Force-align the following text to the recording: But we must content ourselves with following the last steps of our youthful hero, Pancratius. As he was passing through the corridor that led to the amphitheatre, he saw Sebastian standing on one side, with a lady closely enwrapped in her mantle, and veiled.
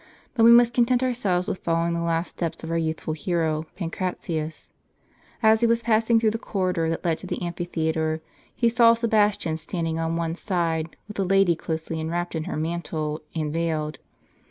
But 0.33 0.45
we 0.45 0.49
must 0.51 0.73
content 0.73 1.03
ourselves 1.03 1.47
with 1.47 1.59
following 1.59 1.93
the 1.93 2.01
last 2.01 2.29
steps 2.31 2.63
of 2.63 2.71
our 2.71 2.77
youthful 2.79 3.13
hero, 3.13 3.67
Pancratius. 3.75 4.71
As 5.43 5.61
he 5.61 5.67
was 5.67 5.83
passing 5.83 6.19
through 6.19 6.31
the 6.31 6.39
corridor 6.39 6.89
that 6.89 7.05
led 7.05 7.19
to 7.19 7.27
the 7.27 7.43
amphitheatre, 7.43 8.19
he 8.55 8.67
saw 8.67 8.95
Sebastian 8.95 9.57
standing 9.57 9.99
on 9.99 10.15
one 10.15 10.33
side, 10.33 10.95
with 11.07 11.19
a 11.19 11.23
lady 11.23 11.55
closely 11.55 11.99
enwrapped 11.99 12.33
in 12.33 12.45
her 12.45 12.57
mantle, 12.57 13.21
and 13.35 13.53
veiled. 13.53 13.99